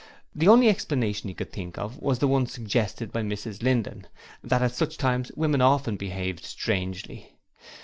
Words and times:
The 0.33 0.47
only 0.47 0.67
explanation 0.67 1.27
he 1.27 1.35
could 1.35 1.51
think 1.53 1.77
of 1.77 1.99
was 2.01 2.17
the 2.17 2.27
one 2.27 2.47
suggested 2.47 3.11
by 3.11 3.21
Mrs 3.21 3.61
Linden 3.61 4.07
that 4.43 4.63
at 4.63 4.73
such 4.73 4.97
times 4.97 5.31
women 5.35 5.61
often 5.61 5.95
behaved 5.95 6.43
strangely. 6.43 7.35